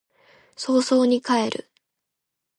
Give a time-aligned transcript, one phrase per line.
[0.55, 1.69] 早々に帰る